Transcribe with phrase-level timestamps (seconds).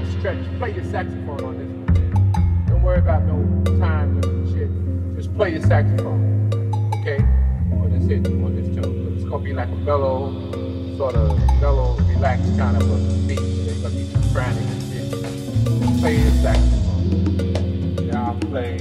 [0.00, 0.58] long stretch.
[0.58, 2.66] Play your saxophone on this one.
[2.66, 5.16] Don't worry about no time limit shit.
[5.16, 6.50] Just play your saxophone.
[7.00, 7.18] Okay?
[7.72, 9.16] On this hit, on this tune.
[9.16, 10.32] It's gonna be like a bellow,
[10.96, 13.38] sort of bellow, relaxed kind of a beat.
[13.38, 16.00] There's gonna be some grinding and shit.
[16.00, 18.06] Play your saxophone.
[18.06, 18.78] Yeah, I'll play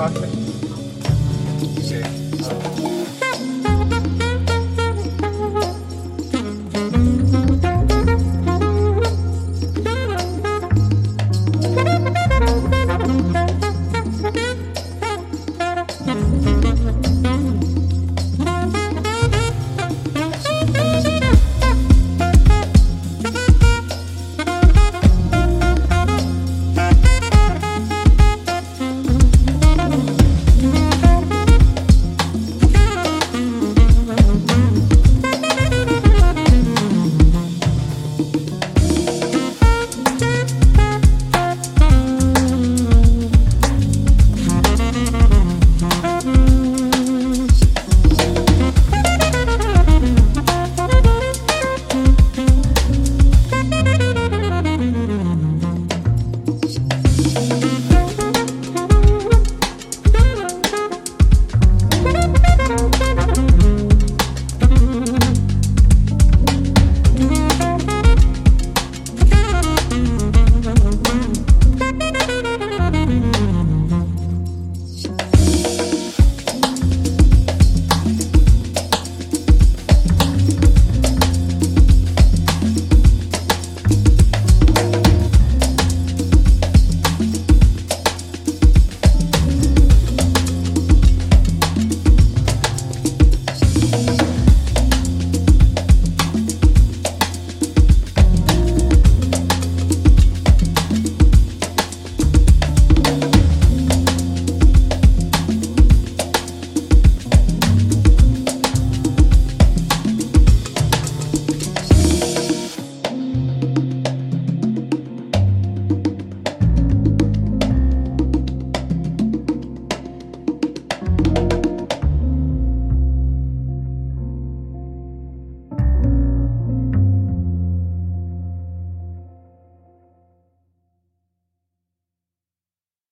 [0.00, 0.26] faca.
[1.86, 2.99] Certo.